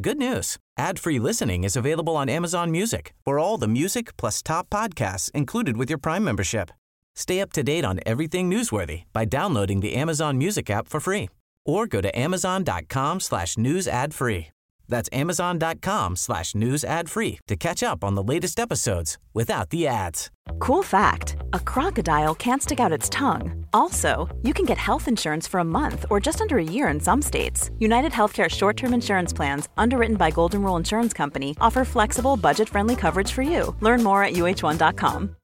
Good 0.00 0.18
news. 0.18 0.58
Ad-free 0.76 1.20
listening 1.20 1.62
is 1.62 1.76
available 1.76 2.16
on 2.16 2.28
Amazon 2.28 2.70
Music. 2.72 3.12
For 3.24 3.38
all 3.38 3.58
the 3.58 3.68
music 3.68 4.16
plus 4.16 4.42
top 4.42 4.68
podcasts 4.68 5.30
included 5.30 5.76
with 5.76 5.88
your 5.88 5.98
Prime 5.98 6.24
membership. 6.24 6.70
Stay 7.14 7.40
up 7.40 7.52
to 7.52 7.62
date 7.62 7.84
on 7.84 8.00
everything 8.04 8.50
newsworthy 8.50 9.04
by 9.12 9.24
downloading 9.24 9.80
the 9.80 9.94
Amazon 9.94 10.36
Music 10.36 10.68
app 10.68 10.88
for 10.88 10.98
free 11.00 11.28
or 11.64 11.86
go 11.86 12.00
to 12.00 12.18
amazon.com 12.18 13.20
slash 13.20 13.56
news 13.56 13.86
ad 13.86 14.12
free. 14.12 14.48
That's 14.88 15.08
amazon.com 15.12 16.16
slash 16.16 16.54
news 16.54 16.84
ad 16.84 17.08
free 17.08 17.38
to 17.46 17.56
catch 17.56 17.82
up 17.82 18.04
on 18.04 18.14
the 18.14 18.22
latest 18.22 18.58
episodes 18.58 19.18
without 19.32 19.70
the 19.70 19.86
ads. 19.86 20.30
Cool 20.58 20.82
fact 20.82 21.36
a 21.52 21.60
crocodile 21.60 22.34
can't 22.34 22.62
stick 22.62 22.80
out 22.80 22.92
its 22.92 23.08
tongue. 23.08 23.66
Also, 23.72 24.28
you 24.42 24.52
can 24.52 24.64
get 24.64 24.78
health 24.78 25.08
insurance 25.08 25.46
for 25.46 25.60
a 25.60 25.64
month 25.64 26.04
or 26.10 26.20
just 26.20 26.40
under 26.40 26.58
a 26.58 26.64
year 26.64 26.88
in 26.88 27.00
some 27.00 27.22
states. 27.22 27.70
United 27.78 28.12
Healthcare 28.12 28.50
short 28.50 28.76
term 28.76 28.94
insurance 28.94 29.32
plans, 29.32 29.68
underwritten 29.76 30.16
by 30.16 30.30
Golden 30.30 30.62
Rule 30.62 30.76
Insurance 30.76 31.12
Company, 31.12 31.56
offer 31.60 31.84
flexible, 31.84 32.36
budget 32.36 32.68
friendly 32.68 32.96
coverage 32.96 33.32
for 33.32 33.42
you. 33.42 33.74
Learn 33.80 34.02
more 34.02 34.22
at 34.22 34.34
uh1.com. 34.34 35.36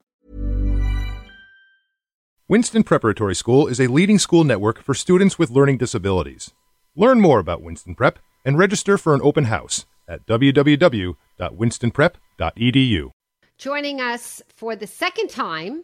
Winston 2.47 2.83
Preparatory 2.83 3.33
School 3.33 3.67
is 3.67 3.79
a 3.79 3.87
leading 3.87 4.19
school 4.19 4.43
network 4.43 4.83
for 4.83 4.93
students 4.93 5.39
with 5.39 5.49
learning 5.49 5.77
disabilities. 5.77 6.51
Learn 6.97 7.21
more 7.21 7.39
about 7.39 7.61
Winston 7.61 7.95
Prep 7.95 8.19
and 8.43 8.57
register 8.57 8.97
for 8.97 9.13
an 9.13 9.21
open 9.23 9.45
house 9.45 9.85
at 10.07 10.25
www.winstonprep.edu. 10.25 13.11
Joining 13.57 14.01
us 14.01 14.41
for 14.55 14.75
the 14.75 14.87
second 14.87 15.29
time. 15.29 15.83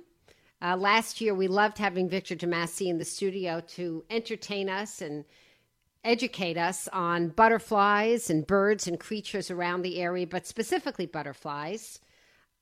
Uh, 0.59 0.75
last 0.75 1.21
year, 1.21 1.35
we 1.35 1.47
loved 1.47 1.77
having 1.77 2.09
Victor 2.09 2.35
DeMasi 2.35 2.87
in 2.87 2.97
the 2.97 3.05
studio 3.05 3.61
to 3.75 4.03
entertain 4.09 4.69
us 4.69 5.01
and 5.01 5.23
educate 6.03 6.57
us 6.57 6.87
on 6.93 7.29
butterflies 7.29 8.29
and 8.29 8.47
birds 8.47 8.87
and 8.87 8.99
creatures 8.99 9.51
around 9.51 9.83
the 9.83 9.99
area, 9.99 10.25
but 10.25 10.47
specifically 10.47 11.05
butterflies. 11.05 11.99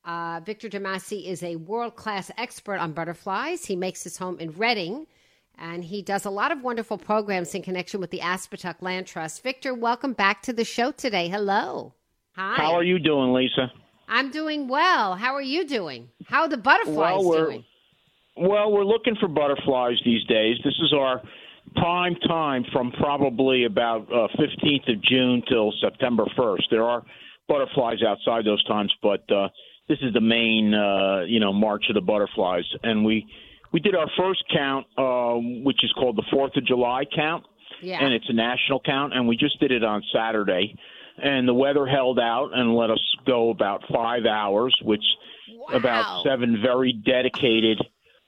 Uh, 0.04 0.40
Victor 0.44 0.68
DeMasi 0.68 1.26
is 1.26 1.42
a 1.42 1.56
world 1.56 1.96
class 1.96 2.30
expert 2.36 2.76
on 2.76 2.92
butterflies. 2.92 3.64
He 3.64 3.76
makes 3.76 4.04
his 4.04 4.18
home 4.18 4.38
in 4.38 4.52
Redding, 4.52 5.06
and 5.58 5.84
he 5.84 6.02
does 6.02 6.24
a 6.24 6.30
lot 6.30 6.52
of 6.52 6.62
wonderful 6.62 6.98
programs 6.98 7.54
in 7.54 7.62
connection 7.62 8.00
with 8.00 8.10
the 8.10 8.20
Aspetuck 8.20 8.82
Land 8.82 9.06
Trust. 9.06 9.42
Victor, 9.42 9.74
welcome 9.74 10.12
back 10.12 10.42
to 10.42 10.52
the 10.52 10.64
show 10.64 10.92
today. 10.92 11.28
Hello. 11.28 11.94
Hi. 12.34 12.56
How 12.56 12.74
are 12.74 12.82
you 12.82 12.98
doing, 12.98 13.32
Lisa? 13.32 13.72
I'm 14.08 14.30
doing 14.30 14.68
well. 14.68 15.16
How 15.16 15.34
are 15.34 15.42
you 15.42 15.66
doing? 15.66 16.08
How 16.26 16.42
are 16.42 16.48
the 16.48 16.58
butterflies 16.58 17.24
well, 17.24 17.46
doing? 17.46 17.64
Well, 18.36 18.70
we're 18.70 18.84
looking 18.84 19.16
for 19.18 19.28
butterflies 19.28 19.96
these 20.04 20.24
days. 20.24 20.58
This 20.62 20.74
is 20.82 20.92
our 20.92 21.22
prime 21.74 22.14
time 22.28 22.64
from 22.72 22.92
probably 22.92 23.64
about 23.64 24.02
uh, 24.12 24.28
15th 24.38 24.92
of 24.92 25.02
June 25.02 25.42
till 25.48 25.72
September 25.80 26.24
1st. 26.38 26.62
There 26.70 26.84
are 26.84 27.02
butterflies 27.48 28.02
outside 28.06 28.44
those 28.44 28.62
times, 28.64 28.92
but 29.02 29.30
uh, 29.32 29.48
this 29.88 29.98
is 30.02 30.12
the 30.12 30.20
main 30.20 30.74
uh, 30.74 31.22
you 31.26 31.40
know 31.40 31.52
March 31.52 31.84
of 31.88 31.94
the 31.94 32.00
Butterflies, 32.00 32.64
and 32.82 33.04
we 33.04 33.26
we 33.76 33.80
did 33.80 33.94
our 33.94 34.08
first 34.16 34.42
count, 34.50 34.86
uh, 34.96 35.34
which 35.62 35.84
is 35.84 35.92
called 35.98 36.16
the 36.16 36.24
Fourth 36.32 36.56
of 36.56 36.64
July 36.64 37.04
count, 37.14 37.44
Yeah. 37.82 38.02
and 38.02 38.14
it's 38.14 38.24
a 38.30 38.32
national 38.32 38.80
count, 38.80 39.12
and 39.12 39.28
we 39.28 39.36
just 39.36 39.60
did 39.60 39.70
it 39.70 39.84
on 39.84 40.02
Saturday, 40.14 40.74
and 41.18 41.46
the 41.46 41.52
weather 41.52 41.84
held 41.84 42.18
out 42.18 42.52
and 42.54 42.74
let 42.74 42.90
us 42.90 43.14
go 43.26 43.50
about 43.50 43.86
five 43.92 44.24
hours, 44.24 44.74
which 44.80 45.04
Wow. 45.50 45.76
about 45.76 46.22
seven 46.22 46.56
very 46.62 46.94
dedicated 46.94 47.78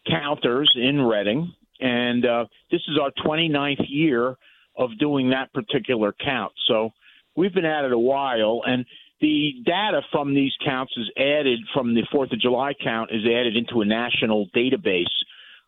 counters 0.07 0.71
in 0.77 1.01
Redding, 1.01 1.51
and 1.81 2.27
uh, 2.27 2.45
this 2.71 2.83
is 2.87 2.99
our 2.99 3.11
29th 3.13 3.89
year 3.89 4.37
of 4.77 4.99
doing 4.99 5.31
that 5.31 5.51
particular 5.55 6.13
count. 6.13 6.53
So 6.67 6.93
we've 7.37 7.55
been 7.55 7.65
at 7.65 7.87
it 7.87 7.93
a 7.93 7.99
while, 7.99 8.65
and 8.67 8.85
the 9.21 9.63
data 9.65 10.03
from 10.13 10.35
these 10.35 10.55
counts 10.63 10.95
is 10.99 11.11
added 11.17 11.61
from 11.73 11.95
the 11.95 12.03
Fourth 12.13 12.33
of 12.33 12.39
July 12.39 12.75
count 12.75 13.11
is 13.13 13.25
added 13.25 13.57
into 13.57 13.81
a 13.81 13.87
national 13.87 14.49
database 14.49 15.07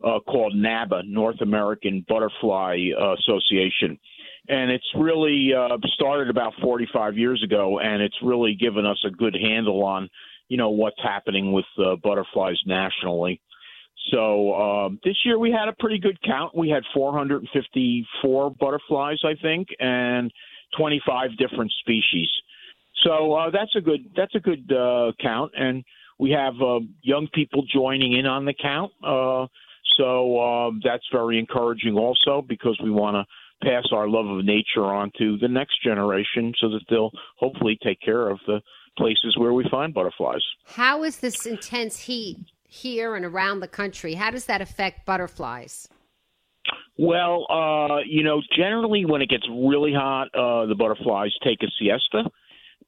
uh, 0.04 0.20
called 0.20 0.54
NABA, 0.54 1.02
North 1.06 1.40
American 1.40 2.04
Butterfly 2.08 2.90
uh, 2.98 3.14
Association. 3.14 3.98
And 4.48 4.70
it's 4.70 4.86
really 4.96 5.50
uh, 5.56 5.76
started 5.94 6.30
about 6.30 6.54
45 6.62 7.16
years 7.16 7.42
ago, 7.44 7.78
and 7.78 8.02
it's 8.02 8.16
really 8.22 8.54
given 8.54 8.86
us 8.86 8.98
a 9.06 9.10
good 9.10 9.34
handle 9.34 9.84
on, 9.84 10.08
you 10.48 10.56
know, 10.56 10.70
what's 10.70 11.00
happening 11.02 11.52
with 11.52 11.66
uh, 11.78 11.96
butterflies 12.02 12.58
nationally. 12.66 13.40
So 14.10 14.54
um, 14.54 14.98
this 15.04 15.16
year 15.24 15.38
we 15.38 15.50
had 15.50 15.68
a 15.68 15.74
pretty 15.78 15.98
good 15.98 16.18
count. 16.22 16.56
We 16.56 16.70
had 16.70 16.82
454 16.94 18.50
butterflies, 18.58 19.18
I 19.24 19.34
think, 19.40 19.68
and 19.78 20.32
25 20.76 21.36
different 21.36 21.70
species. 21.80 22.28
So 23.04 23.34
uh, 23.34 23.50
that's 23.50 23.74
a 23.76 23.80
good 23.80 24.10
that's 24.16 24.34
a 24.34 24.40
good 24.40 24.70
uh, 24.72 25.12
count, 25.20 25.52
and 25.56 25.84
we 26.18 26.32
have 26.32 26.54
uh, 26.60 26.80
young 27.02 27.28
people 27.32 27.64
joining 27.72 28.12
in 28.12 28.26
on 28.26 28.44
the 28.44 28.52
count. 28.52 28.92
Uh, 29.02 29.46
so 30.00 30.40
um, 30.40 30.80
that's 30.82 31.04
very 31.12 31.38
encouraging, 31.38 31.94
also 31.96 32.34
because 32.54 32.78
we 32.82 32.90
want 32.90 33.14
to 33.16 33.24
pass 33.68 33.86
our 33.92 34.08
love 34.08 34.26
of 34.26 34.44
nature 34.44 34.84
on 34.84 35.10
to 35.18 35.36
the 35.38 35.48
next 35.48 35.82
generation, 35.84 36.54
so 36.60 36.70
that 36.70 36.80
they'll 36.88 37.12
hopefully 37.36 37.78
take 37.82 38.00
care 38.00 38.28
of 38.28 38.38
the 38.46 38.60
places 38.96 39.36
where 39.36 39.52
we 39.52 39.64
find 39.70 39.92
butterflies. 39.92 40.44
How 40.66 41.04
is 41.04 41.18
this 41.18 41.46
intense 41.46 41.96
heat 41.98 42.38
here 42.66 43.14
and 43.16 43.24
around 43.24 43.60
the 43.60 43.68
country? 43.68 44.14
How 44.14 44.30
does 44.30 44.46
that 44.46 44.60
affect 44.60 45.04
butterflies? 45.04 45.88
Well, 46.98 47.46
uh, 47.50 47.98
you 48.06 48.22
know, 48.22 48.40
generally 48.56 49.04
when 49.04 49.22
it 49.22 49.28
gets 49.28 49.46
really 49.48 49.92
hot, 49.92 50.28
uh, 50.34 50.66
the 50.66 50.74
butterflies 50.74 51.32
take 51.44 51.58
a 51.62 51.70
siesta. 51.78 52.30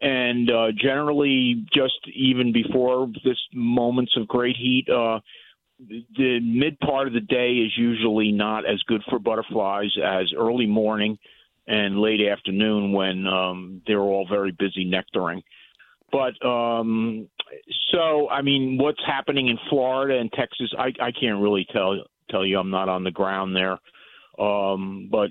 And 0.00 0.50
uh, 0.50 0.68
generally, 0.76 1.64
just 1.72 2.00
even 2.14 2.52
before 2.52 3.08
this 3.24 3.38
moments 3.54 4.12
of 4.16 4.26
great 4.26 4.56
heat, 4.56 4.86
uh, 4.90 5.20
the 5.88 6.40
mid 6.40 6.78
part 6.80 7.06
of 7.06 7.12
the 7.12 7.20
day 7.20 7.54
is 7.54 7.72
usually 7.76 8.32
not 8.32 8.64
as 8.66 8.82
good 8.86 9.02
for 9.08 9.18
butterflies 9.18 9.90
as 10.02 10.32
early 10.36 10.66
morning 10.66 11.18
and 11.66 11.98
late 11.98 12.20
afternoon 12.26 12.92
when 12.92 13.26
um, 13.26 13.82
they're 13.86 14.00
all 14.00 14.26
very 14.28 14.52
busy 14.52 14.90
nectaring. 14.90 15.42
But 16.10 16.44
um, 16.46 17.28
so, 17.92 18.28
I 18.28 18.42
mean, 18.42 18.78
what's 18.78 19.00
happening 19.06 19.48
in 19.48 19.58
Florida 19.70 20.18
and 20.18 20.30
Texas, 20.32 20.72
I, 20.78 20.92
I 21.00 21.12
can't 21.12 21.40
really 21.40 21.66
tell 21.72 22.04
tell 22.30 22.44
you. 22.44 22.58
I'm 22.58 22.70
not 22.70 22.88
on 22.88 23.04
the 23.04 23.10
ground 23.10 23.56
there, 23.56 23.78
um, 24.44 25.08
but 25.10 25.30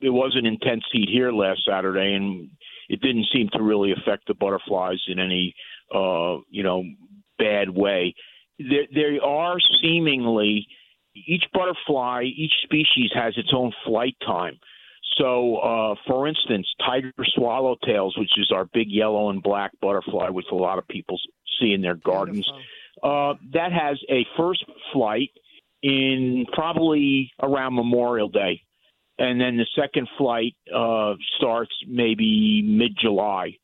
it 0.00 0.10
was 0.10 0.34
an 0.36 0.46
intense 0.46 0.84
heat 0.92 1.08
here 1.10 1.32
last 1.32 1.60
Saturday, 1.66 2.14
and 2.14 2.50
it 2.88 3.00
didn't 3.00 3.26
seem 3.32 3.48
to 3.52 3.62
really 3.62 3.92
affect 3.92 4.26
the 4.26 4.34
butterflies 4.34 5.02
in 5.08 5.18
any, 5.18 5.54
uh, 5.94 6.36
you 6.50 6.62
know, 6.62 6.84
bad 7.38 7.70
way. 7.70 8.14
There, 8.68 8.86
there 8.92 9.24
are 9.24 9.56
seemingly 9.82 10.66
each 11.14 11.44
butterfly, 11.52 12.24
each 12.24 12.52
species 12.62 13.10
has 13.14 13.34
its 13.36 13.50
own 13.54 13.72
flight 13.84 14.16
time. 14.24 14.58
So, 15.18 15.56
uh, 15.56 15.94
for 16.06 16.28
instance, 16.28 16.66
tiger 16.86 17.12
swallowtails, 17.36 18.18
which 18.18 18.30
is 18.38 18.50
our 18.54 18.66
big 18.66 18.90
yellow 18.90 19.30
and 19.30 19.42
black 19.42 19.72
butterfly, 19.80 20.28
which 20.28 20.46
a 20.52 20.54
lot 20.54 20.78
of 20.78 20.86
people 20.88 21.18
see 21.60 21.72
in 21.72 21.82
their 21.82 21.96
gardens, 21.96 22.48
uh, 23.02 23.34
that 23.52 23.72
has 23.72 23.98
a 24.08 24.26
first 24.36 24.64
flight 24.92 25.30
in 25.82 26.46
probably 26.52 27.32
around 27.42 27.74
Memorial 27.74 28.28
Day, 28.28 28.62
and 29.18 29.40
then 29.40 29.56
the 29.56 29.66
second 29.74 30.08
flight 30.16 30.54
uh, 30.74 31.14
starts 31.36 31.72
maybe 31.88 32.62
mid 32.64 32.96
July. 33.00 33.56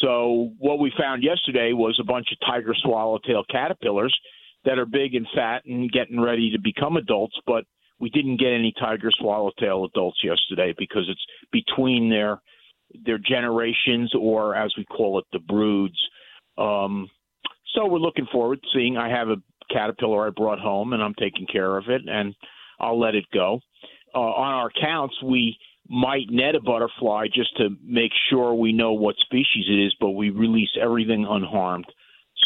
So, 0.00 0.52
what 0.58 0.78
we 0.78 0.92
found 0.98 1.22
yesterday 1.22 1.72
was 1.72 1.98
a 2.00 2.04
bunch 2.04 2.28
of 2.32 2.38
tiger 2.46 2.74
swallowtail 2.82 3.44
caterpillars 3.50 4.16
that 4.64 4.78
are 4.78 4.86
big 4.86 5.14
and 5.14 5.26
fat 5.34 5.64
and 5.66 5.90
getting 5.90 6.20
ready 6.20 6.50
to 6.52 6.58
become 6.60 6.96
adults, 6.96 7.36
but 7.46 7.64
we 8.00 8.10
didn't 8.10 8.38
get 8.38 8.48
any 8.48 8.72
tiger 8.78 9.10
swallowtail 9.18 9.84
adults 9.84 10.18
yesterday 10.22 10.74
because 10.76 11.08
it's 11.08 11.24
between 11.52 12.10
their 12.10 12.40
their 13.04 13.18
generations 13.18 14.12
or 14.18 14.54
as 14.54 14.72
we 14.76 14.84
call 14.84 15.18
it 15.18 15.24
the 15.32 15.38
broods. 15.38 15.98
Um 16.58 17.08
so 17.74 17.86
we're 17.86 17.98
looking 17.98 18.26
forward 18.30 18.62
to 18.62 18.68
seeing. 18.72 18.96
I 18.96 19.08
have 19.08 19.28
a 19.28 19.36
caterpillar 19.72 20.26
i 20.26 20.30
brought 20.30 20.58
home 20.58 20.92
and 20.92 21.02
i'm 21.02 21.14
taking 21.14 21.46
care 21.50 21.78
of 21.78 21.88
it 21.88 22.02
and 22.06 22.34
i'll 22.78 23.00
let 23.00 23.14
it 23.14 23.24
go. 23.32 23.60
Uh, 24.14 24.18
on 24.18 24.54
our 24.54 24.70
counts 24.80 25.16
we 25.22 25.56
might 25.88 26.30
net 26.30 26.54
a 26.54 26.60
butterfly 26.60 27.26
just 27.32 27.56
to 27.56 27.70
make 27.84 28.12
sure 28.30 28.54
we 28.54 28.72
know 28.72 28.92
what 28.92 29.16
species 29.18 29.66
it 29.68 29.86
is, 29.86 29.94
but 30.00 30.10
we 30.10 30.30
release 30.30 30.70
everything 30.80 31.26
unharmed. 31.28 31.86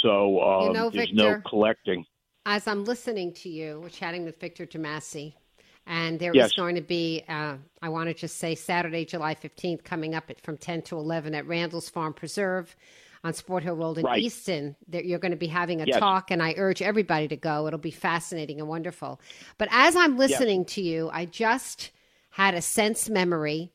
So 0.02 0.40
um, 0.42 0.68
You 0.68 0.72
know, 0.72 0.90
there's 0.90 1.12
no 1.12 1.36
collecting. 1.48 2.04
As 2.46 2.66
I'm 2.66 2.84
listening 2.84 3.32
to 3.34 3.48
you, 3.48 3.80
we're 3.82 3.90
chatting 3.90 4.24
with 4.24 4.40
Victor 4.40 4.66
DeMasi, 4.66 5.34
and 5.86 6.18
there 6.18 6.32
is 6.32 6.36
Yes. 6.36 6.52
going 6.52 6.76
to 6.76 6.80
be, 6.80 7.22
uh, 7.28 7.56
I 7.82 7.88
want 7.90 8.08
to 8.08 8.14
just 8.14 8.38
say, 8.38 8.54
Saturday, 8.54 9.04
July 9.04 9.34
15th, 9.34 9.84
coming 9.84 10.14
up 10.14 10.30
at, 10.30 10.40
from 10.40 10.56
10 10.56 10.82
to 10.82 10.96
11 10.96 11.34
at 11.34 11.46
Randall's 11.46 11.88
Farm 11.90 12.14
Preserve 12.14 12.74
on 13.24 13.34
Sport 13.34 13.64
Hill 13.64 13.74
Road 13.76 13.98
in 13.98 14.06
Right. 14.06 14.22
Easton. 14.22 14.76
That 14.88 15.04
you're 15.04 15.18
going 15.18 15.32
to 15.32 15.36
be 15.36 15.48
having 15.48 15.82
a 15.82 15.86
Yes. 15.86 15.98
talk, 15.98 16.30
and 16.30 16.42
I 16.42 16.54
urge 16.56 16.80
everybody 16.80 17.28
to 17.28 17.36
go. 17.36 17.66
It'll 17.66 17.78
be 17.78 17.90
fascinating 17.90 18.60
and 18.60 18.68
wonderful. 18.68 19.20
But 19.58 19.68
as 19.70 19.94
I'm 19.96 20.16
listening 20.16 20.64
to 20.66 20.80
you, 20.80 21.10
I 21.12 21.26
just 21.26 21.90
had 22.30 22.54
a 22.54 22.62
sense 22.62 23.10
memory 23.10 23.72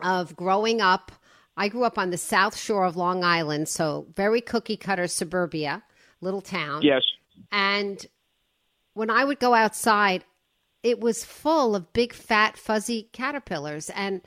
of 0.00 0.36
growing 0.36 0.80
up. 0.80 1.10
I 1.56 1.68
grew 1.68 1.84
up 1.84 1.98
on 1.98 2.10
the 2.10 2.18
south 2.18 2.56
shore 2.56 2.84
of 2.84 2.96
Long 2.96 3.24
Island, 3.24 3.68
so 3.68 4.06
very 4.14 4.40
cookie 4.40 4.76
cutter 4.76 5.06
suburbia, 5.06 5.82
little 6.20 6.40
town. 6.40 6.82
Yes. 6.82 7.02
And 7.50 8.04
when 8.94 9.10
I 9.10 9.24
would 9.24 9.38
go 9.38 9.54
outside, 9.54 10.24
it 10.82 11.00
was 11.00 11.24
full 11.24 11.76
of 11.76 11.92
big, 11.92 12.12
fat, 12.12 12.56
fuzzy 12.56 13.08
caterpillars. 13.12 13.90
And 13.90 14.22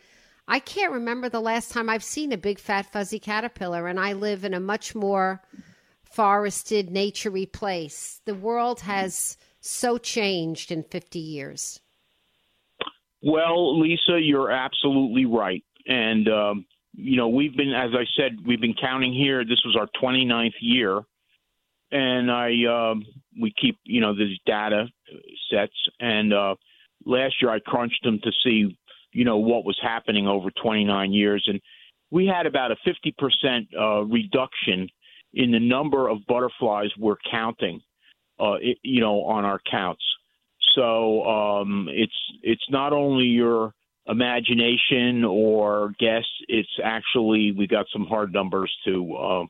I 0.48 0.60
can't 0.60 0.94
remember 0.94 1.28
the 1.28 1.42
last 1.42 1.72
time 1.72 1.90
I've 1.90 2.04
seen 2.04 2.32
a 2.32 2.38
big, 2.38 2.60
fat, 2.60 2.86
fuzzy 2.86 3.20
caterpillar. 3.20 3.88
And 3.88 4.00
I 4.00 4.14
live 4.14 4.46
in 4.46 4.54
a 4.54 4.60
much 4.60 4.96
more 4.96 5.42
forested, 6.04 6.90
naturey 6.90 7.52
place. 7.52 8.22
The 8.26 8.36
world 8.36 8.82
has 8.82 9.38
so 9.60 9.98
changed 9.98 10.72
in 10.72 10.84
50 10.84 11.20
years. 11.20 11.80
Well, 13.22 13.80
Lisa, 13.80 14.20
you're 14.22 14.52
absolutely 14.52 15.26
right. 15.26 15.64
And, 15.88 16.30
um, 16.30 16.66
you 16.98 17.18
know, 17.18 17.28
we've 17.28 17.56
been, 17.56 17.74
as 17.74 17.92
I 17.94 18.06
said, 18.18 18.38
we've 18.46 18.62
been 18.62 18.76
counting 18.80 19.14
here. 19.14 19.44
This 19.44 19.62
was 19.66 19.76
our 19.76 19.88
29th 20.02 20.54
year. 20.60 21.02
And 21.92 22.32
I, 22.32 22.52
um, 22.66 23.06
we 23.40 23.54
keep, 23.60 23.78
you 23.84 24.02
know, 24.02 24.16
these 24.16 24.38
data 24.46 24.88
sets. 25.52 25.76
And 26.00 26.34
uh, 26.34 26.56
last 27.06 27.36
year 27.42 27.52
I 27.52 27.60
crunched 27.60 28.04
them 28.04 28.20
to 28.24 28.32
see, 28.44 28.78
you 29.12 29.26
know, 29.26 29.38
what 29.38 29.66
was 29.66 29.78
happening 29.82 30.28
over 30.28 30.50
29 30.62 31.14
years. 31.14 31.44
And 31.48 31.62
we 32.12 32.26
had 32.28 32.46
about 32.46 32.72
a 32.72 32.78
50% 32.88 33.68
uh, 33.80 34.04
reduction 34.06 34.90
in 35.34 35.52
the 35.52 35.60
number 35.60 36.08
of 36.08 36.26
butterflies 36.28 36.90
we're 36.98 37.18
counting, 37.30 37.82
uh, 38.40 38.54
it, 38.54 38.78
you 38.84 39.02
know, 39.02 39.24
on 39.24 39.46
our 39.46 39.60
counts. 39.70 40.04
So 40.76 41.24
um, 41.24 41.88
it's 41.90 42.14
it's 42.42 42.66
not 42.70 42.92
only 42.92 43.26
your 43.26 43.74
imagination 44.08 45.24
or 45.24 45.94
guess; 46.00 46.26
it's 46.48 46.70
actually 46.84 47.52
we 47.52 47.68
got 47.68 47.86
some 47.92 48.06
hard 48.06 48.34
numbers 48.34 48.72
to 48.86 49.16
uh, 49.16 49.44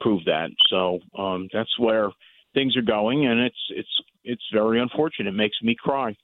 prove 0.00 0.24
that. 0.26 0.50
So 0.68 1.00
um, 1.18 1.48
that's 1.52 1.78
where 1.78 2.10
things 2.54 2.76
are 2.76 2.82
going, 2.82 3.26
and 3.26 3.40
it's 3.40 3.58
it's 3.70 4.00
it's 4.24 4.42
very 4.52 4.80
unfortunate. 4.80 5.30
It 5.30 5.36
makes 5.36 5.56
me 5.62 5.76
cry. 5.78 6.16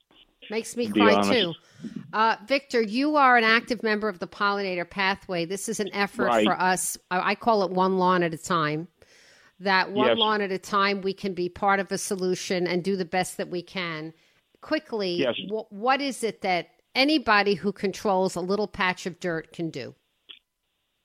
Makes 0.49 0.75
me 0.77 0.87
To 0.87 0.93
cry 0.93 1.33
too. 1.33 1.53
Uh, 2.13 2.37
Victor, 2.47 2.81
you 2.81 3.17
are 3.17 3.35
an 3.35 3.43
active 3.43 3.83
member 3.83 4.07
of 4.07 4.19
the 4.19 4.27
pollinator 4.27 4.89
pathway. 4.89 5.43
This 5.45 5.67
is 5.67 5.79
an 5.81 5.89
effort 5.93 6.27
Right. 6.27 6.45
for 6.45 6.59
us. 6.59 6.97
I 7.11 7.31
I 7.31 7.35
call 7.35 7.63
it 7.63 7.71
one 7.71 7.97
lawn 7.97 8.23
at 8.23 8.33
a 8.33 8.37
time. 8.37 8.87
That 9.59 9.91
one 9.91 10.07
Yes. 10.07 10.17
lawn 10.17 10.41
at 10.41 10.51
a 10.51 10.59
time, 10.59 11.01
we 11.01 11.13
can 11.13 11.33
be 11.33 11.49
part 11.49 11.79
of 11.79 11.91
a 11.91 11.97
solution 11.97 12.67
and 12.67 12.83
do 12.83 12.95
the 12.95 13.05
best 13.05 13.37
that 13.37 13.49
we 13.49 13.61
can. 13.61 14.13
Quickly, 14.61 15.15
Yes. 15.19 15.35
wh- 15.49 15.71
what 15.71 15.99
is 15.99 16.23
it 16.23 16.41
that 16.41 16.69
anybody 16.97 17.53
who 17.53 17.71
controls 17.71 18.35
a 18.35 18.41
little 18.41 18.67
patch 18.67 19.05
of 19.05 19.19
dirt 19.19 19.53
can 19.53 19.69
do? 19.69 19.95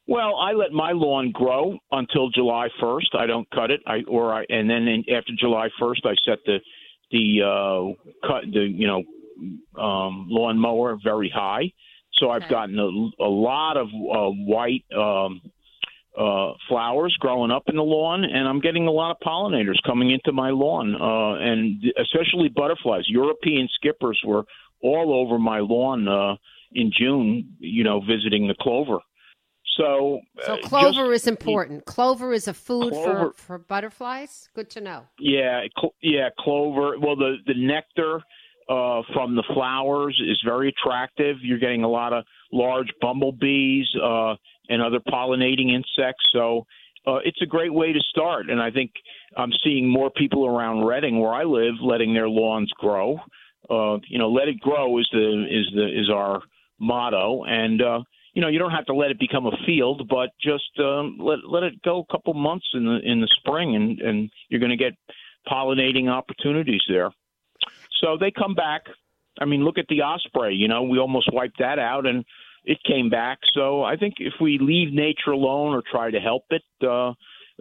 Well, 0.09 0.35
I 0.37 0.53
let 0.53 0.73
my 0.73 0.91
lawn 0.93 1.31
grow 1.33 1.79
until 1.93 2.29
July 2.31 2.69
1st. 2.83 3.15
I 3.15 3.27
don't 3.27 3.49
cut 3.50 3.71
it. 3.71 3.81
I 3.87 4.03
or 4.09 4.35
I 4.35 4.44
and 4.49 4.69
then 4.69 4.89
in, 4.89 5.05
after 5.15 5.33
July 5.39 5.69
1st, 5.81 6.05
I 6.05 6.15
set 6.27 6.39
the 6.44 6.59
the 7.12 7.43
uh, 7.43 8.27
cut 8.27 8.44
the 8.53 8.61
you 8.61 8.89
know 8.89 9.81
um, 9.81 10.27
lawn 10.29 10.59
mower 10.59 10.99
very 11.03 11.31
high. 11.33 11.71
So 12.15 12.31
I've 12.31 12.43
Okay. 12.43 12.50
gotten 12.50 12.79
a, 12.79 13.23
a 13.25 13.31
lot 13.31 13.77
of 13.77 13.87
uh, 13.89 14.31
white 14.44 14.85
um, 14.97 15.41
uh, 16.19 16.53
flowers 16.69 17.17
growing 17.21 17.50
up 17.50 17.65
in 17.69 17.77
the 17.77 17.83
lawn, 17.83 18.25
and 18.25 18.47
I'm 18.49 18.61
getting 18.61 18.87
a 18.87 18.91
lot 18.91 19.12
of 19.12 19.17
pollinators 19.27 19.81
coming 19.87 20.11
into 20.11 20.33
my 20.33 20.50
lawn, 20.50 20.94
uh, 20.94 21.35
and 21.43 21.83
especially 21.99 22.49
butterflies. 22.49 23.05
European 23.09 23.69
skippers 23.75 24.21
were 24.27 24.44
all 24.82 25.12
over 25.14 25.38
my 25.38 25.61
lawn 25.61 26.08
uh, 26.08 26.37
in 26.73 26.90
June. 26.96 27.55
You 27.58 27.84
know, 27.84 28.00
visiting 28.00 28.49
the 28.49 28.55
clover. 28.61 28.99
So, 29.76 30.20
So 30.44 30.55
uh, 30.55 30.56
clover 30.58 31.12
just- 31.12 31.23
is 31.25 31.26
important. 31.29 31.87
Clover 31.87 32.32
is 32.32 32.46
a 32.46 32.52
food 32.55 32.93
Clover- 32.93 33.32
for, 33.32 33.32
for 33.32 33.58
butterflies. 33.58 34.49
Good 34.55 34.69
to 34.70 34.81
know. 34.82 35.05
Yeah, 35.19 35.62
cl- 35.81 35.94
yeah, 36.02 36.29
clover. 36.38 36.99
Well, 36.99 37.17
the 37.17 37.37
the 37.46 37.55
nectar 37.55 38.17
uh, 38.69 39.02
from 39.14 39.34
the 39.34 39.43
flowers 39.55 40.20
is 40.29 40.38
very 40.44 40.69
attractive. 40.69 41.37
You're 41.43 41.58
getting 41.58 41.84
a 41.84 41.88
lot 41.88 42.12
of 42.12 42.25
large 42.52 42.88
bumblebees 43.00 43.87
uh, 44.02 44.34
and 44.69 44.82
other 44.82 45.00
pollinating 45.08 45.70
insects. 45.73 46.25
So 46.32 46.67
uh, 47.06 47.17
it's 47.25 47.40
a 47.43 47.46
great 47.46 47.73
way 47.73 47.93
to 47.93 48.00
start. 48.11 48.50
And 48.50 48.61
I 48.62 48.70
think 48.70 48.93
I'm 49.37 49.50
seeing 49.64 49.88
more 49.88 50.11
people 50.11 50.46
around 50.46 50.84
Redding, 50.84 51.19
where 51.19 51.32
I 51.32 51.44
live, 51.44 51.75
letting 51.82 52.12
their 52.14 52.29
lawns 52.29 52.70
grow. 52.79 53.19
You 53.70 54.19
know, 54.19 54.31
let 54.31 54.49
it 54.49 54.61
grow 54.61 54.99
is 54.99 55.09
the 55.12 55.47
is 55.49 55.67
the 55.75 55.87
is 55.87 56.11
our 56.11 56.43
motto. 56.79 57.44
And 57.44 57.81
uh, 57.81 58.00
you 58.35 58.43
know, 58.43 58.49
you 58.49 58.59
don't 58.59 58.70
have 58.70 58.87
to 58.87 58.94
let 58.94 59.11
it 59.11 59.19
become 59.19 59.47
a 59.47 59.56
field, 59.67 60.09
but 60.09 60.31
just 60.41 60.79
um, 60.79 61.19
let 61.20 61.38
let 61.49 61.62
it 61.62 61.82
go 61.82 62.06
a 62.09 62.12
couple 62.12 62.35
months 62.35 62.67
in 62.75 62.85
the 62.85 62.99
in 63.05 63.20
the 63.20 63.29
spring, 63.38 63.76
and 63.76 64.00
and 64.00 64.31
you're 64.49 64.61
going 64.61 64.70
to 64.70 64.76
get 64.76 64.94
pollinating 65.50 66.09
opportunities 66.09 66.82
there. 66.88 67.11
So 68.00 68.17
they 68.19 68.31
come 68.31 68.55
back. 68.55 68.82
I 69.41 69.44
mean, 69.44 69.65
look 69.65 69.79
at 69.79 69.87
the 69.88 70.03
osprey. 70.03 70.55
You 70.55 70.69
know, 70.69 70.82
we 70.82 70.99
almost 70.99 71.32
wiped 71.32 71.58
that 71.58 71.79
out, 71.79 72.06
and 72.06 72.25
it 72.65 72.79
came 72.85 73.11
back. 73.11 73.38
So 73.55 73.82
I 73.82 73.97
think 73.97 74.15
if 74.19 74.35
we 74.41 74.58
leave 74.58 74.93
nature 74.93 75.31
alone 75.31 75.75
or 75.75 75.82
try 75.91 76.11
to 76.11 76.20
help 76.20 76.44
it, 76.50 76.62
uh, 76.82 77.11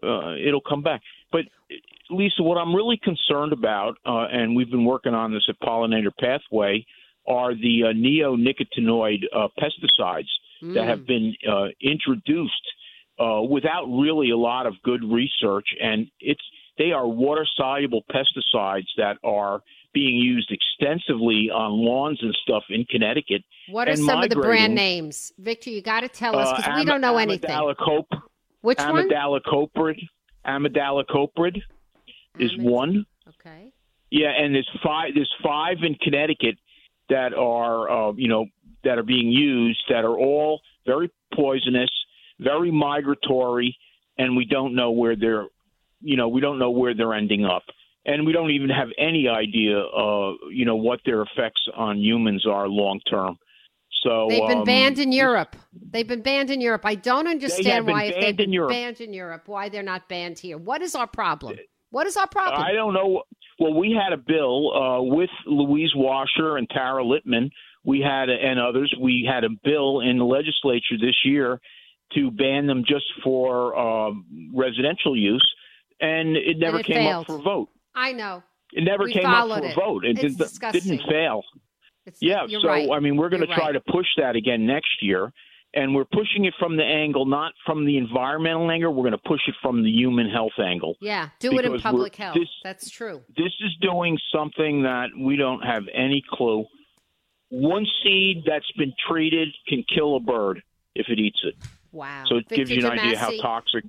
uh, 0.03 0.35
it'll 0.35 0.61
come 0.61 0.83
back. 0.83 1.01
But 1.31 1.45
Lisa, 2.11 2.43
what 2.43 2.57
I'm 2.57 2.75
really 2.75 2.99
concerned 3.03 3.53
about, 3.53 3.95
uh, 4.05 4.25
and 4.31 4.55
we've 4.55 4.69
been 4.69 4.85
working 4.85 5.13
on 5.13 5.31
this 5.33 5.43
at 5.49 5.59
Pollinator 5.61 6.11
Pathway, 6.19 6.85
are 7.27 7.53
the 7.53 7.83
uh, 7.85 7.93
neonicotinoid 7.93 9.23
uh, 9.35 9.47
pesticides 9.59 10.27
that 10.75 10.85
have 10.87 11.07
been 11.07 11.33
uh, 11.49 11.65
introduced 11.81 12.53
uh, 13.19 13.41
without 13.41 13.85
really 13.85 14.29
a 14.31 14.37
lot 14.37 14.65
of 14.67 14.73
good 14.83 15.03
research, 15.03 15.65
and 15.81 16.07
it's 16.19 16.41
they 16.77 16.91
are 16.91 17.07
water 17.07 17.45
soluble 17.55 18.03
pesticides 18.11 18.85
that 18.97 19.17
are 19.23 19.61
being 19.93 20.15
used 20.15 20.51
extensively 20.51 21.49
on 21.53 21.71
lawns 21.83 22.19
and 22.21 22.35
stuff 22.43 22.63
in 22.69 22.85
Connecticut. 22.85 23.41
What 23.69 23.87
are 23.89 23.95
some 23.95 24.23
of 24.23 24.29
the 24.29 24.35
brand 24.35 24.73
names? 24.75 25.33
Victor, 25.37 25.69
you 25.69 25.81
got 25.81 26.01
to 26.01 26.09
tell 26.09 26.37
us 26.37 26.47
Uh, 26.49 26.55
because 26.57 26.75
we 26.75 26.81
am- 26.81 26.85
don't 26.87 27.01
know 27.01 27.17
anything. 27.17 27.49
Amidalacop- 27.49 28.21
Which 28.61 28.77
one? 28.79 29.09
Imidacloprid. 29.09 29.99
Imidacloprid 30.45 31.61
is 32.39 32.51
one. 32.57 33.05
Okay. 33.27 33.71
Yeah, 34.09 34.29
and 34.37 34.53
there's 34.53 34.69
five. 34.83 35.13
There's 35.15 35.33
five 35.43 35.77
in 35.83 35.95
Connecticut 35.95 36.55
that 37.09 37.33
are, 37.33 37.89
uh, 37.89 38.13
you 38.13 38.27
know, 38.27 38.45
that 38.83 38.97
are 38.97 39.03
being 39.03 39.27
used 39.31 39.81
that 39.89 40.03
are 40.03 40.17
all 40.17 40.61
very 40.85 41.11
poisonous, 41.33 41.89
very 42.39 42.71
migratory, 42.71 43.77
and 44.17 44.35
we 44.35 44.45
don't 44.45 44.75
know 44.75 44.91
where 44.91 45.15
they're, 45.15 45.45
you 46.01 46.17
know, 46.17 46.27
we 46.27 46.41
don't 46.41 46.59
know 46.59 46.71
where 46.71 46.93
they're 46.93 47.13
ending 47.13 47.45
up, 47.45 47.63
and 48.05 48.25
we 48.25 48.33
don't 48.33 48.51
even 48.51 48.69
have 48.69 48.89
any 48.97 49.27
idea, 49.27 49.79
uh, 49.79 50.33
you 50.49 50.65
know, 50.65 50.75
what 50.75 50.99
their 51.05 51.21
effects 51.21 51.61
on 51.75 51.97
humans 51.97 52.45
are 52.45 52.67
long 52.67 52.99
term. 53.09 53.37
So 54.03 54.27
They've 54.29 54.47
been 54.47 54.59
um, 54.59 54.63
banned 54.63 54.97
in 54.97 55.11
Europe. 55.11 55.55
They've 55.73 56.07
been 56.07 56.23
banned 56.23 56.49
in 56.49 56.59
Europe. 56.59 56.81
I 56.85 56.95
don't 56.95 57.27
understand 57.27 57.85
why, 57.85 58.05
if 58.05 58.15
they've 58.19 58.35
been 58.35 58.53
in 58.53 58.67
banned 58.67 58.99
in 58.99 59.13
Europe, 59.13 59.47
why 59.47 59.69
they're 59.69 59.83
not 59.83 60.09
banned 60.09 60.39
here. 60.39 60.57
What 60.57 60.81
is 60.81 60.95
our 60.95 61.07
problem? 61.07 61.57
What 61.91 62.07
is 62.07 62.17
our 62.17 62.27
problem? 62.27 62.61
I 62.61 62.73
don't 62.73 62.93
know. 62.93 63.23
Well, 63.59 63.73
we 63.73 63.91
had 63.91 64.13
a 64.13 64.17
bill 64.17 64.73
uh, 64.73 65.01
with 65.03 65.29
Louise 65.45 65.91
Washer 65.95 66.57
and 66.57 66.67
Tara 66.69 67.03
Littman. 67.03 67.51
We 67.83 67.99
had 67.99 68.29
and 68.29 68.59
others. 68.59 68.93
We 68.99 69.27
had 69.31 69.43
a 69.43 69.49
bill 69.63 70.01
in 70.01 70.17
the 70.17 70.25
legislature 70.25 70.97
this 70.99 71.15
year 71.23 71.59
to 72.15 72.31
ban 72.31 72.67
them 72.67 72.83
just 72.87 73.05
for 73.23 73.77
um, 73.77 74.25
residential 74.53 75.15
use, 75.15 75.45
and 75.99 76.35
it 76.35 76.57
never 76.57 76.79
it 76.79 76.85
came 76.85 76.95
failed. 76.95 77.21
up 77.21 77.27
for 77.27 77.35
a 77.39 77.41
vote. 77.41 77.69
I 77.95 78.13
know. 78.13 78.43
It 78.73 78.83
never 78.83 79.03
We 79.03 79.13
came 79.13 79.25
up 79.25 79.47
for 79.47 79.65
a 79.65 79.69
it. 79.69 79.75
vote. 79.75 80.05
It 80.05 80.13
did, 80.13 80.37
didn't 80.37 81.01
fail. 81.09 81.43
It's, 82.05 82.21
Yeah, 82.21 82.45
so 82.61 82.67
right. 82.67 82.89
I 82.91 82.99
mean, 82.99 83.17
we're 83.17 83.29
going 83.29 83.41
to 83.41 83.47
try 83.47 83.67
right. 83.67 83.71
to 83.73 83.81
push 83.81 84.07
that 84.17 84.35
again 84.35 84.65
next 84.65 85.01
year, 85.01 85.31
and 85.73 85.95
we're 85.95 86.05
pushing 86.05 86.45
it 86.45 86.53
from 86.59 86.75
the 86.77 86.83
angle, 86.83 87.25
not 87.25 87.53
from 87.65 87.85
the 87.85 87.97
environmental 87.97 88.69
angle. 88.69 88.93
We're 88.93 89.09
going 89.09 89.19
to 89.21 89.27
push 89.29 89.41
it 89.47 89.55
from 89.61 89.83
the 89.83 89.89
human 89.89 90.29
health 90.29 90.59
angle. 90.59 90.95
Yeah, 90.99 91.29
do 91.39 91.57
it 91.57 91.65
in 91.65 91.79
public 91.79 92.15
health. 92.15 92.35
this- 92.35 92.49
That's 92.63 92.89
true. 92.89 93.21
this 93.37 93.53
is 93.61 93.75
doing 93.81 94.17
something 94.33 94.83
that 94.83 95.09
we 95.17 95.35
don't 95.35 95.61
have 95.61 95.83
any 95.93 96.23
clue 96.29 96.65
one 97.51 97.85
seed 98.01 98.43
that's 98.45 98.71
been 98.77 98.93
treated 99.09 99.49
can 99.67 99.83
kill 99.93 100.15
a 100.15 100.19
bird 100.19 100.63
if 100.95 101.07
it 101.09 101.19
eats 101.19 101.39
it. 101.43 101.55
Wow. 101.91 102.23
So 102.27 102.37
it 102.37 102.47
Victor 102.47 102.55
gives 102.55 102.71
you 102.71 102.89
an 102.89 102.97
idea 102.97 103.17
how 103.17 103.31
toxic. 103.41 103.83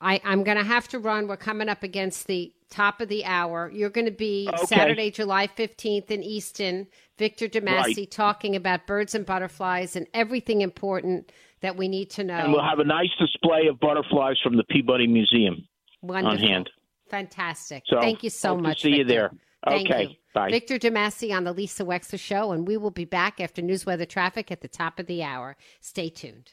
I, 0.00 0.20
I'm 0.24 0.44
going 0.44 0.56
to 0.56 0.64
have 0.64 0.86
to 0.88 0.98
run. 1.00 1.26
We're 1.26 1.36
coming 1.36 1.68
up 1.68 1.82
against 1.82 2.28
the 2.28 2.52
top 2.72 3.00
of 3.00 3.08
the 3.08 3.24
hour. 3.24 3.70
You're 3.72 3.90
going 3.90 4.06
to 4.06 4.10
be 4.10 4.48
Okay. 4.52 4.64
Saturday, 4.66 5.10
July 5.10 5.46
15th 5.46 6.10
in 6.10 6.22
Easton. 6.22 6.88
Victor 7.18 7.46
DeMasi 7.46 7.96
Right. 7.96 8.10
talking 8.10 8.56
about 8.56 8.86
birds 8.86 9.14
and 9.14 9.24
butterflies 9.24 9.94
and 9.94 10.06
everything 10.14 10.62
important 10.62 11.30
that 11.60 11.76
we 11.76 11.86
need 11.86 12.10
to 12.10 12.24
know. 12.24 12.34
And 12.38 12.52
we'll 12.52 12.64
have 12.64 12.80
a 12.80 12.84
nice 12.84 13.10
display 13.20 13.68
of 13.68 13.78
butterflies 13.78 14.36
from 14.42 14.56
the 14.56 14.64
Peabody 14.64 15.06
Museum 15.06 15.68
Wonderful. 16.00 16.38
on 16.38 16.50
hand. 16.50 16.70
Fantastic. 17.10 17.84
So 17.86 18.00
Thank 18.00 18.22
you 18.24 18.30
so 18.30 18.56
much. 18.56 18.82
see 18.82 18.96
you 18.96 19.04
there. 19.04 19.30
Thank 19.68 19.88
Okay, 19.90 20.02
you. 20.04 20.14
bye. 20.34 20.50
Victor 20.50 20.78
DeMasi 20.78 21.32
on 21.36 21.44
the 21.44 21.52
Lisa 21.52 21.84
Wexler 21.84 22.18
Show, 22.18 22.50
and 22.52 22.66
we 22.66 22.76
will 22.76 22.90
be 22.90 23.04
back 23.04 23.40
after 23.40 23.62
news 23.62 23.86
weather 23.86 24.06
traffic 24.06 24.50
at 24.50 24.60
the 24.62 24.66
top 24.66 24.98
of 24.98 25.06
the 25.06 25.22
hour. 25.22 25.56
Stay 25.80 26.08
tuned. 26.08 26.52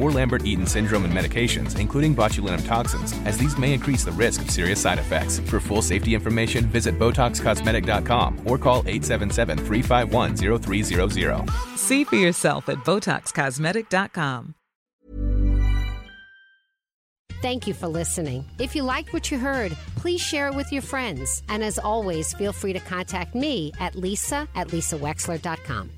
or 0.01 0.11
Lambert-Eaton 0.11 0.65
syndrome 0.65 1.05
and 1.05 1.13
medications, 1.13 1.79
including 1.79 2.15
botulinum 2.15 2.65
toxins, 2.65 3.13
as 3.25 3.37
these 3.37 3.57
may 3.57 3.73
increase 3.73 4.03
the 4.03 4.11
risk 4.11 4.41
of 4.41 4.49
serious 4.49 4.81
side 4.81 4.99
effects. 4.99 5.39
For 5.39 5.59
full 5.59 5.81
safety 5.81 6.15
information, 6.15 6.65
visit 6.65 6.97
BotoxCosmetic.com 6.97 8.41
or 8.45 8.57
call 8.57 8.83
877-351-0300. 8.83 11.77
See 11.77 12.03
for 12.03 12.15
yourself 12.15 12.69
at 12.69 12.77
BotoxCosmetic.com. 12.77 14.55
Thank 17.41 17.65
you 17.65 17.73
for 17.73 17.87
listening. 17.87 18.45
If 18.59 18.75
you 18.75 18.83
liked 18.83 19.13
what 19.13 19.31
you 19.31 19.39
heard, 19.39 19.71
please 19.95 20.21
share 20.21 20.47
it 20.47 20.53
with 20.53 20.71
your 20.71 20.83
friends. 20.83 21.41
And 21.49 21.63
as 21.63 21.79
always, 21.79 22.33
feel 22.33 22.53
free 22.53 22.73
to 22.73 22.79
contact 22.79 23.33
me 23.33 23.73
at 23.79 23.95
lisa 23.95 24.47
at 24.53 24.67
lisawexler.com. 24.67 25.89